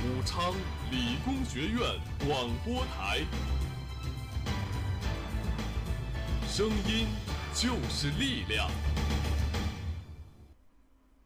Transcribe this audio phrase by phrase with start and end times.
[0.00, 0.54] 武昌
[0.92, 1.80] 理工学院
[2.20, 3.18] 广播台，
[6.46, 7.08] 声音
[7.52, 8.70] 就是力量。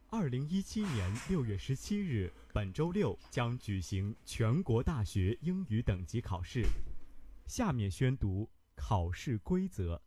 [0.09, 6.65] 二零一七年六月十七日，本周六将举行全国大学英语等级考试。
[7.47, 10.01] 下面宣读考试规则。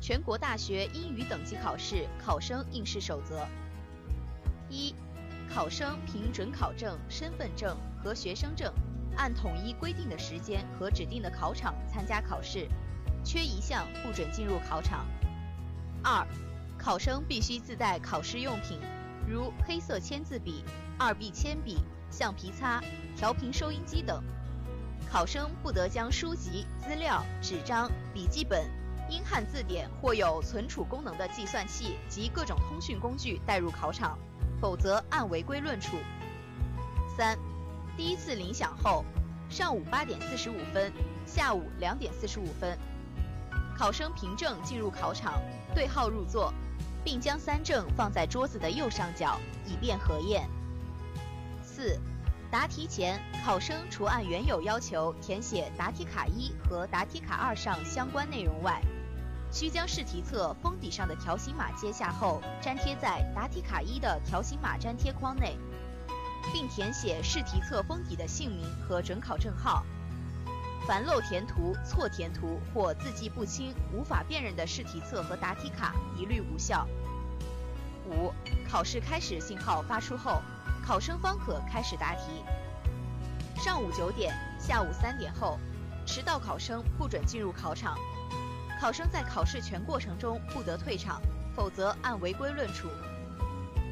[0.00, 3.46] 全国大学英语等级考试考生应试守则：
[4.70, 4.94] 一、
[5.52, 8.72] 考生凭准考证、身份证和学生证，
[9.16, 12.68] 按统一规定的时间和指定的考场参加考试，
[13.24, 15.04] 缺一项不准进入考场。
[16.02, 16.26] 二、
[16.78, 18.78] 考生必须自带考试用品，
[19.28, 20.64] 如黑色签字笔、
[20.96, 22.80] 二 B 铅笔、橡皮擦、
[23.16, 24.22] 调频收音机等。
[25.10, 28.77] 考生不得将书籍、资料、纸张、笔记本。
[29.08, 34.18] 英汉字典或有存储功能的计算器及各种通讯工具带入考场，
[34.60, 35.96] 否则按违规论处。
[37.16, 37.38] 三、
[37.96, 39.04] 第一次铃响后，
[39.48, 40.92] 上午八点四十五分、
[41.26, 42.78] 下午两点四十五分，
[43.76, 45.40] 考生凭证进入考场，
[45.74, 46.52] 对号入座，
[47.02, 50.48] 并将三证放在桌子的右上角，以便核验。
[51.62, 51.98] 四、
[52.50, 58.82] 答题前，考生除按原有要求填写答题卡一和答题卡二上相关内容外，
[59.50, 65.56] 需将试题册封底上的条形码揭下后，粘贴在答题卡一的条形码粘贴框内，
[66.52, 69.84] 并填写试题册封底的姓名和准考证号。
[70.86, 76.86] 凡漏填涂、错填涂或字迹不清、无法辨认的试题册和答题卡，一律无效。
[78.06, 78.32] 五、
[78.70, 80.40] 考试开始信号发出后，
[80.82, 82.44] 考生方可开始答题。
[83.56, 85.58] 上午九点、下午三点后，
[86.06, 87.98] 迟到考生不准进入考场。
[88.80, 91.20] 考生在考试全过程中不得退场，
[91.54, 92.88] 否则按违规论处。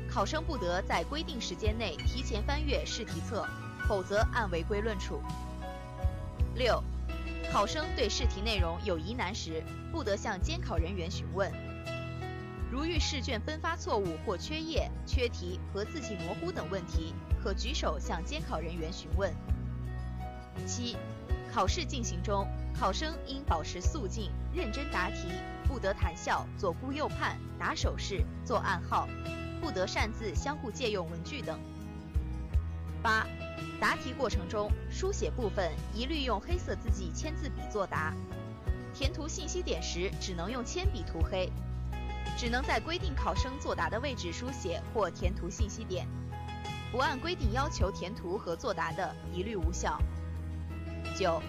[0.08, 3.44] 考生不得在规定时间内提前翻阅试题册，
[3.88, 5.20] 否则按违规论处。
[6.54, 6.82] 六、
[7.52, 11.52] 考生对试题内容有疑难时，不得向监考人员询问。
[12.70, 17.12] 如遇试卷分发错误或缺页、缺题和字迹模糊等问题，
[17.42, 19.34] 可举手向监考人员询问。
[20.64, 20.96] 七、
[21.52, 22.46] 考试进行中。
[22.78, 25.28] 考生应保持肃静，认真答题，
[25.66, 29.08] 不得谈笑、左顾右盼、打手势、做暗号，
[29.62, 31.58] 不得擅自相互借用文具等。
[33.02, 33.26] 八、
[33.80, 38.12] 答题过程中，书写部分一律用黑色字迹签字笔作答，
[38.94, 41.50] 填涂信息点时只能用铅笔涂黑，
[42.36, 46.06] 只能在规定考生作答的位置书写或填涂信息点，
[46.92, 49.98] 不按规定要求填涂和作答的，一律无效。
[51.16, 51.40] 九。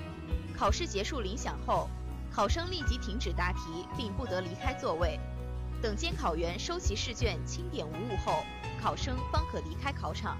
[0.57, 1.87] 考试结束铃响后，
[2.31, 5.19] 考生立即停止答题，并不得离开座位，
[5.83, 8.43] 等监考员收齐试卷清点无误后，
[8.81, 10.35] 考生方可离开考场。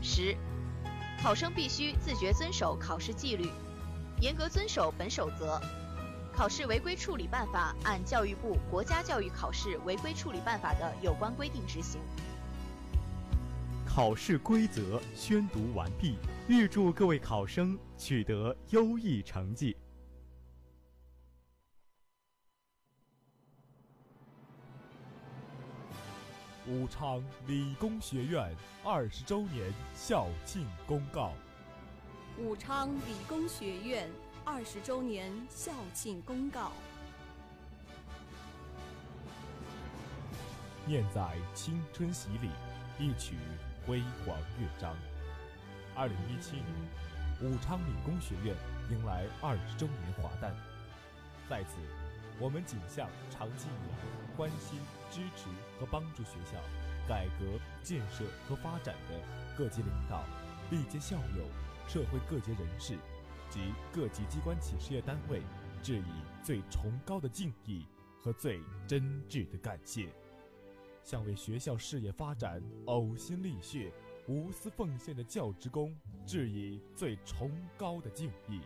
[0.00, 0.34] 十、
[1.22, 3.50] 考生必须自觉遵守考试纪律，
[4.18, 5.60] 严格遵守本守则。
[6.34, 12.00] 考试违规处理办法按教育部《国家教育考试违规处理办法》的有关规定执行。
[13.94, 16.16] 考试规则宣读完毕，
[16.48, 19.76] 预祝各位考生取得优异成绩。
[26.66, 31.34] 武昌理工学院二十周年校庆公告。
[32.38, 34.10] 武昌理工学院
[34.42, 36.72] 二十周年校庆公告。
[40.86, 42.48] 念在青春洗礼，
[42.98, 43.36] 一曲。
[43.86, 44.96] 辉煌乐章。
[45.94, 46.66] 二零一七年，
[47.42, 48.54] 武昌理工学院
[48.90, 50.54] 迎来二十周年华诞。
[51.48, 51.76] 在此，
[52.38, 53.98] 我们谨向长期以来
[54.36, 54.78] 关心、
[55.10, 55.48] 支持
[55.78, 56.58] 和帮助学校
[57.08, 59.20] 改革建设和发展的
[59.56, 60.24] 各级领导、
[60.70, 61.44] 历届校友、
[61.88, 62.96] 社会各界人士
[63.50, 65.42] 及各级机关企事业单位
[65.82, 67.84] 致以最崇高的敬意
[68.22, 70.08] 和最真挚的感谢。
[71.02, 73.92] 向为学校事业发展呕心沥血、
[74.28, 75.94] 无私奉献的教职工
[76.24, 78.60] 致以最崇高的敬意。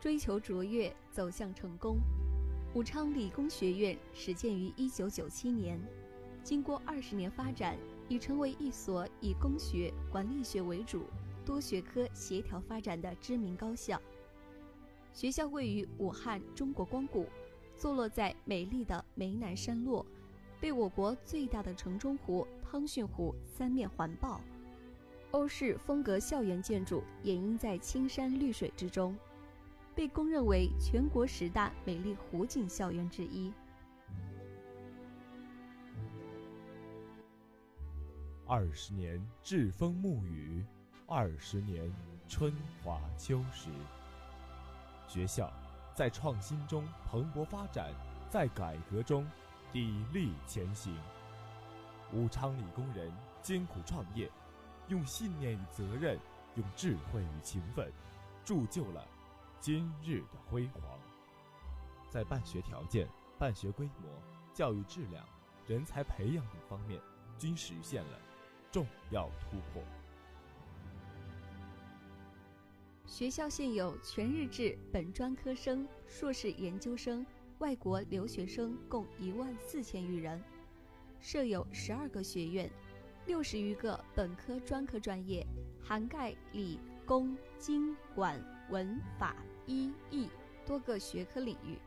[0.00, 1.98] 追求卓越，走向成功。
[2.74, 5.80] 武昌理工学院始建于一九九七年，
[6.44, 7.76] 经过二十年发展，
[8.08, 11.06] 已成为一所以工学、管理学为主、
[11.44, 14.00] 多学科协调发展的知名高校。
[15.16, 17.26] 学校位于武汉中国光谷，
[17.74, 20.04] 坐落在美丽的湄南山落，
[20.60, 24.42] 被我国最大的城中湖汤逊湖三面环抱，
[25.30, 29.16] 欧式风格校园建筑掩映在青山绿水之中。
[29.94, 33.50] 被公认为全国十大美丽湖景校园之一。
[38.44, 40.62] 二十年栉风沐雨，
[41.06, 41.90] 二十年
[42.28, 42.52] 春
[42.84, 43.70] 华秋实。
[45.06, 45.52] 学校
[45.94, 47.92] 在创新中蓬勃发展，
[48.28, 49.26] 在改革中
[49.72, 50.96] 砥砺前行。
[52.12, 53.12] 武昌理工人
[53.42, 54.30] 艰苦创业，
[54.88, 56.18] 用信念与责任，
[56.54, 57.90] 用智慧与勤奋，
[58.44, 59.06] 铸就了
[59.60, 60.98] 今日的辉煌。
[62.08, 64.08] 在办学条件、办学规模、
[64.54, 65.26] 教育质量、
[65.66, 67.00] 人才培养等方面，
[67.38, 68.18] 均实现了
[68.70, 69.82] 重要突破。
[73.06, 77.24] 学校现有全日制本专科生、硕士研究生、
[77.58, 80.42] 外国留学生共一万四千余人，
[81.20, 82.68] 设有十二个学院，
[83.24, 85.46] 六十余个本科专科专业，
[85.80, 89.36] 涵盖理、工、经、管、文、法、
[89.66, 90.28] 医、艺
[90.66, 91.78] 多个学科领域。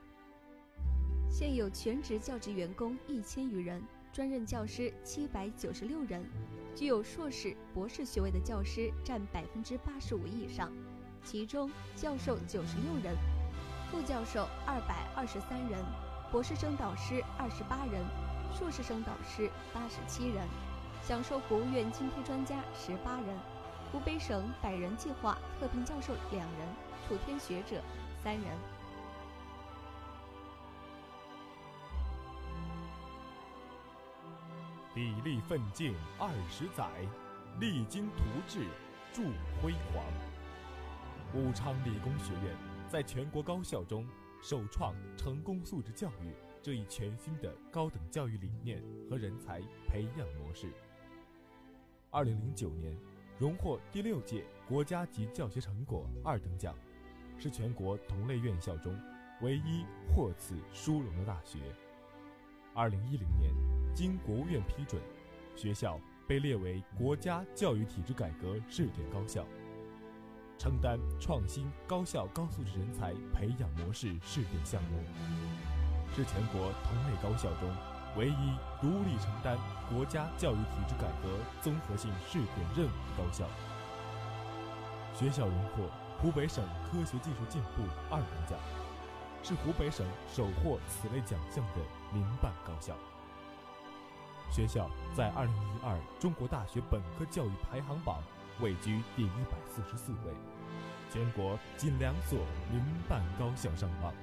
[1.29, 3.83] 现有全职教职员工一千余人，
[4.13, 6.25] 专任教师七百九十六人，
[6.73, 10.71] 具有硕士、博士学位的教师占百分之八十五以上。
[11.23, 13.15] 其中，教授九十六人，
[13.91, 15.79] 副教授二百二十三人，
[16.31, 18.03] 博士生导师二十八人，
[18.57, 20.47] 硕士生导师八十七人，
[21.03, 23.37] 享受国务院津贴专家十八人，
[23.91, 26.67] 湖北省百人计划特聘教授两人，
[27.07, 27.81] 楚天学者
[28.23, 28.43] 三人。
[34.95, 36.89] 砥砺奋进二十载，
[37.59, 38.65] 励精图治
[39.13, 39.23] 铸
[39.61, 40.03] 辉煌。
[41.35, 42.55] 武昌理工学院
[42.87, 44.03] 在全国高校中
[44.41, 50.71] 首创成功素质教育这一全新的高等教育理念和人才培养模式。
[52.09, 52.97] 二零零九年，
[53.37, 56.73] 荣获第六届国家级教学成果二等奖，
[57.37, 58.99] 是全国同类院校中
[59.41, 61.59] 唯一获此殊荣的大学。
[62.73, 63.53] 二零一零年，
[63.93, 64.99] 经国务院批准，
[65.55, 69.45] 学校被列为国家教育体制改革试点高校。
[70.59, 75.01] 承担创新高校高素质人才培养模式试点项目，
[76.13, 77.73] 是全国同类高校中
[78.17, 79.57] 唯一独立承担
[79.89, 81.29] 国家教育体制改革
[81.61, 83.47] 综合性试点任务的高校。
[85.15, 85.89] 学校荣获
[86.21, 88.59] 湖北省科学技术进步二等奖，
[89.41, 91.81] 是湖北省首获此类奖项的
[92.13, 92.93] 民办高校。
[94.51, 95.47] 学校在2012
[96.19, 98.21] 中国大学本科教育排行榜。
[98.61, 100.33] 位居第一百四十四位，
[101.09, 102.39] 全国仅两所
[102.71, 104.13] 民办高校上榜。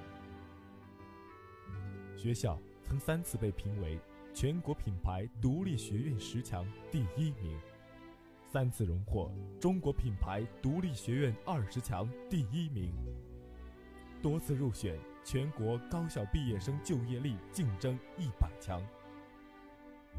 [2.17, 3.99] 学校曾三次被评为
[4.35, 7.59] 全国品牌独立学院十强第一名，
[8.50, 9.31] 三次荣获
[9.61, 12.93] 中国品牌独立学院二十强第一名，
[14.23, 18.83] 多次入选全国高校毕业生就业力竞争一百强，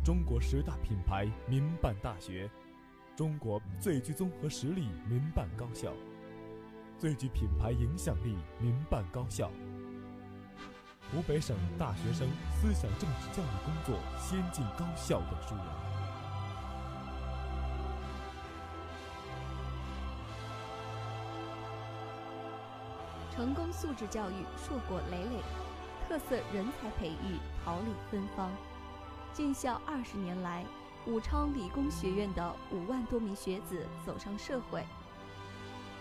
[0.04, 2.50] 中国十大品牌民办大学。
[3.18, 5.92] 中国最具综合实力民办高校，
[7.00, 9.50] 最具品牌影响力民办高校，
[11.12, 15.66] 湖北省大学生思想政治教育工作先进高校等殊荣。
[23.32, 25.42] 成功素质教育硕果累累，
[26.08, 28.52] 特色人才培育桃李芬芳。
[29.34, 30.64] 建校二十年来。
[31.08, 34.84] 武昌理工学院的五万多名学子走上社会，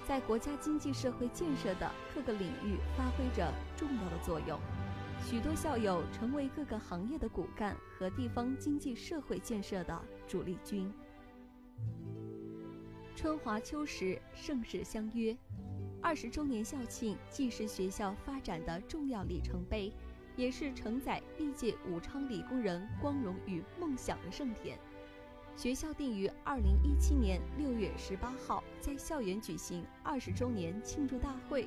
[0.04, 4.58] 在国家经济社会建设的各个领域发挥着重要的作用。
[5.24, 10.92] 许多校友成为各个行业的骨干和地方经济社会建设的主力军。
[13.14, 15.36] 春华秋实，盛世相约，
[16.02, 19.92] 二十周年校庆既是学校发展的重要里程碑，
[20.34, 24.76] 也是承载历届武昌理工人光荣与梦想的盛典。
[25.56, 31.66] 学校定于二零一七年六月十八号在校园举行二十周年庆祝大会，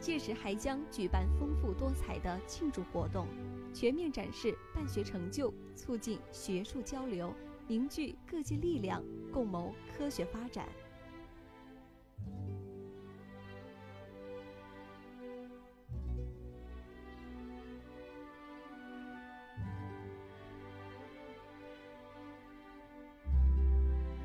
[0.00, 3.28] 届时还将举办丰富多彩的庆祝活动，
[3.74, 7.34] 全面展示办学成就，促进学术交流，
[7.68, 10.66] 凝聚各界力量，共谋科学发展。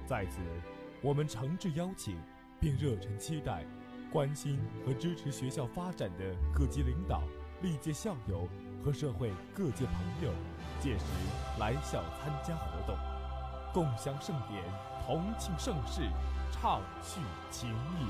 [0.07, 0.39] 在此，
[1.01, 2.17] 我们诚挚邀请，
[2.61, 3.65] 并热忱期待，
[4.09, 7.21] 关心和支持学校发展的各级领导、
[7.61, 8.47] 历届校友
[8.81, 10.31] 和社会各界朋友，
[10.79, 11.03] 届时
[11.59, 12.97] 来校参加活动，
[13.73, 14.63] 共享盛典，
[15.05, 16.03] 同庆盛世，
[16.53, 17.19] 畅叙
[17.51, 18.07] 情谊。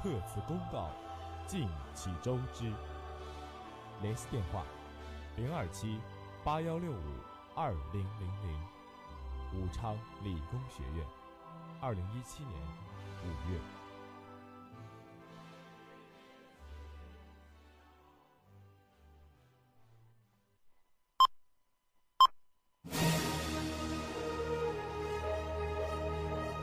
[0.00, 0.88] 特此公告，
[1.48, 2.72] 敬请周知。
[4.02, 4.62] 联系电话：
[5.36, 5.98] 零二七
[6.44, 7.02] 八幺六五
[7.56, 8.73] 二零零零。
[9.56, 11.06] 武昌理工学院，
[11.80, 12.52] 二零一七年
[13.22, 13.60] 五月。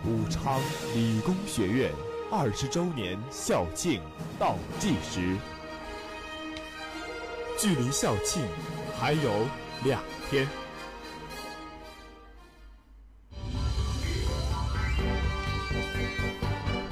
[0.03, 0.59] 武昌
[0.93, 1.93] 理工学院
[2.29, 4.01] 二十周年校庆
[4.37, 5.37] 倒计时，
[7.57, 8.43] 距离校庆
[8.99, 9.47] 还有
[9.85, 10.45] 两天。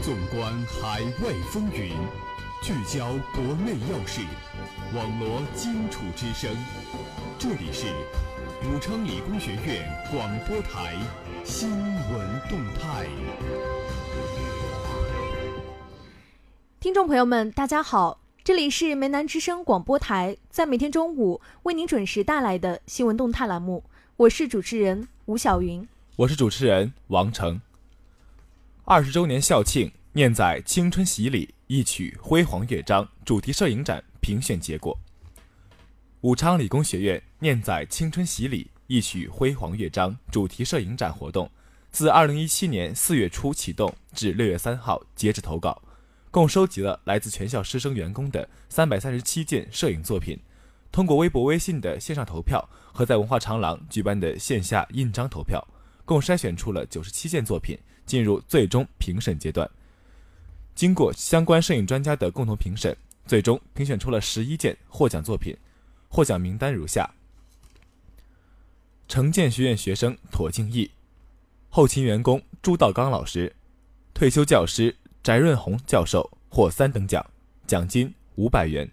[0.10, 1.92] 纵观海外风云，
[2.64, 4.22] 聚焦国内要事，
[4.96, 6.50] 网罗荆楚之声。
[7.38, 7.86] 这里是
[8.66, 10.98] 武昌理工学院广播台
[11.44, 13.06] 新闻动态。
[16.80, 23.84] 听众朋友们，大家好，这里是梅南之声广播台，在每天中午为您准时带来的新闻动态栏目，
[24.18, 27.62] 我是主持人吴晓云，我是主持人王成。
[28.86, 34.98] 二十周年校庆，念在青春洗礼，一曲辉煌乐章主题摄影展评选结果。
[36.22, 41.52] 武昌理工学院念在青春洗礼，一曲辉煌乐章主题摄影展活动，
[41.92, 45.80] 自二零一七年四月初启动，至六月三号截止投稿，
[46.32, 50.40] 共收集了来自全校师生员工的三百三十七件摄影作品。
[50.92, 55.64] 通过微博、微信的线上投票和在文化长廊举办的线下印章投票，
[56.04, 59.70] 共筛选出了九十七件作品，进入最终评审阶段。
[60.80, 62.96] 经过相关摄影专家的共同评审，
[63.26, 65.54] 最终评选出了十一件获奖作品。
[66.08, 67.14] 获奖名单如下：
[69.06, 70.90] 城建学院学生妥敬义，
[71.68, 73.54] 后勤员工朱道刚老师，
[74.14, 77.30] 退休教师翟润红教授获三等奖，
[77.68, 78.90] 奖金五百元。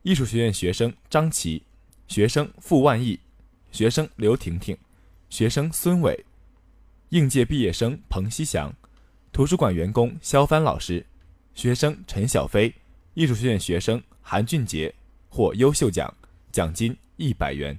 [0.00, 1.62] 艺术学院学生张琪，
[2.08, 3.20] 学生傅万义，
[3.70, 4.74] 学生刘婷婷，
[5.28, 6.24] 学生孙伟，
[7.10, 8.74] 应届毕业生彭希祥，
[9.34, 11.04] 图书馆员工肖帆老师，
[11.56, 12.72] 学生陈小飞，
[13.14, 14.94] 艺术学院学生韩俊杰。
[15.28, 16.14] 获优秀奖，
[16.52, 17.76] 奖金一百元。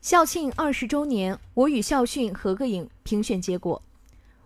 [0.00, 3.82] 校庆二十周年，我与校训合个影评选结果。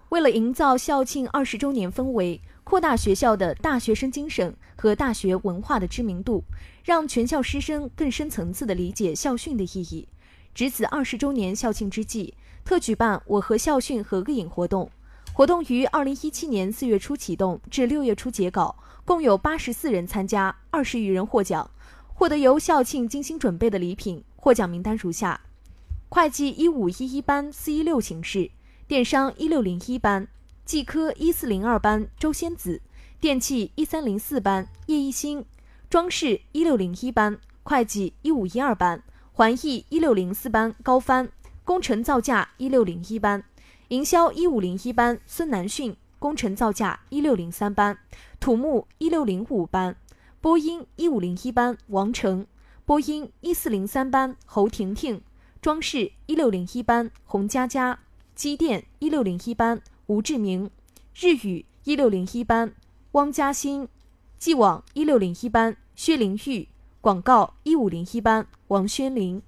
[0.08, 6.42] 为了营造校庆二十周年氛围，扩大学校的大学生精神和大学文化的知名度，
[6.82, 10.08] 让全校师生更深层次的理解校训的意义，
[10.52, 14.90] 值此二十周年校庆之际，特举办“我和校训合个影”活动。
[15.34, 18.76] 活动于二零一七年四月初启动，至六月初截稿。
[19.04, 21.68] 共有八十四人参加，二十余人获奖，
[22.06, 24.22] 获得由校庆精心准备的礼品。
[24.36, 25.40] 获奖名单如下：
[26.08, 28.50] 会计一五一一班四一六寝室，
[28.86, 30.28] 电商一六零一班，
[30.64, 32.80] 技科一四零二班周仙子，
[33.18, 35.44] 电器一三零四班叶一新，
[35.88, 41.28] 装饰一六零一班会计一五一二班环艺一六零四班高帆，
[41.64, 43.42] 工程造价一六零一班
[43.92, 45.94] 营销一五零一班孙南训。
[46.18, 47.98] 工程造价一六零三班，
[48.40, 49.96] 土木一六零五班，
[50.40, 52.46] 播音一五零一班王成，
[52.86, 55.20] 播音一四零三班侯婷婷，
[55.60, 57.98] 装饰一六零一班洪佳佳，
[58.34, 60.70] 机电一六零一班吴志明，
[61.14, 62.72] 日语一六零一班
[63.10, 63.88] 汪嘉欣，
[64.38, 66.68] 技网一六零一班薛玲玉，
[67.00, 69.42] 广告一五零一班王轩林。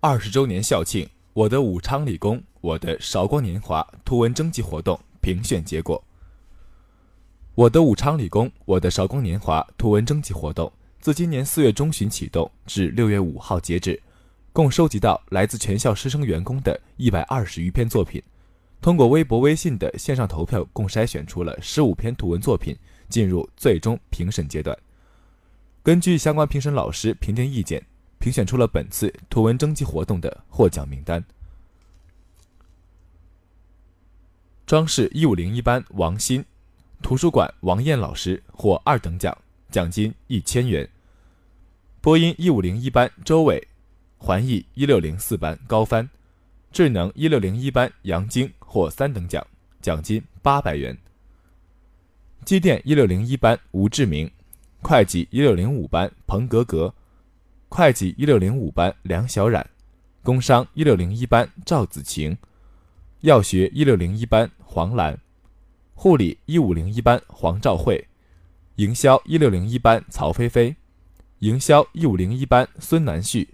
[0.00, 4.98] 二十周年校庆，我的武昌理工，我的韶光年华图文征集活动。
[5.22, 6.02] 评选结果：
[7.54, 14.02] 我的武昌理工，我的韶光年华图文征集活动自今年四月中旬启动，至六月五号截止，
[14.50, 18.22] 共收集到来自全校师生员工的一百二十余篇作品。
[18.80, 22.74] 通过微博、微信的线上投票，共筛选出了十五篇图文作品，
[23.10, 24.74] 进入最终评审阶段。
[25.82, 27.84] 根据相关评审老师评定意见，
[28.18, 31.22] 评选出了本次图文征集活动的获奖名单。
[34.70, 36.44] 装饰一五零一班王鑫，
[37.02, 39.36] 图书馆王艳老师获二等奖，
[39.68, 40.88] 奖金一千元。
[42.00, 43.66] 播音一五零一班周伟，
[44.16, 46.08] 环艺一六零四班高帆，
[46.70, 49.44] 智能一六零一班杨晶获三等奖，
[49.82, 50.96] 奖金八百元。
[52.44, 54.30] 机电一六零一班吴志明，
[54.82, 56.94] 会计一六零五班彭格格，
[57.68, 59.68] 会计一六零五班梁小冉，
[60.22, 62.38] 工商一六零一班赵子晴。
[63.20, 65.20] 药学一六零一班黄兰，
[65.94, 68.08] 护理一五零一班黄兆慧，
[68.76, 70.74] 营销一六零一班曹菲菲，
[71.40, 73.50] 营销一五零一班孙南旭，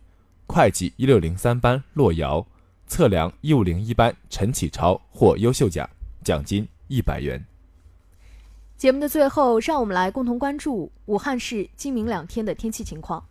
[0.47, 2.47] 会计一六零三班洛瑶，
[2.87, 5.91] 测量一五零一班陈启超获优秀奖，
[6.23, 7.45] 奖金一百元。
[8.77, 13.27] 节目的最后，让我们来共同关注武汉市今明两天的天气情况。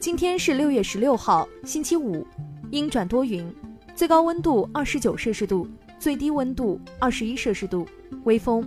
[0.00, 2.26] 今天是六月十六号，星期五，
[2.72, 3.46] 阴转多云，
[3.94, 7.86] 最高温度二十九摄氏度，最低温度二十一摄氏度，
[8.24, 8.66] 微风。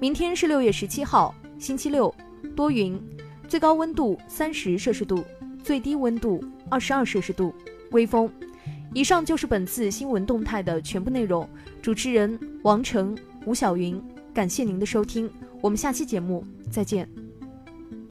[0.00, 2.12] 明天是六月十七号，星期六，
[2.56, 2.98] 多云，
[3.46, 5.22] 最高温度三十摄氏度，
[5.62, 7.54] 最低温度二十二摄氏度，
[7.90, 8.26] 微风。
[8.94, 11.46] 以上就是本次新闻动态的全部内容。
[11.82, 15.30] 主持人王成、吴晓云，感谢您的收听，
[15.60, 17.06] 我们下期节目再见。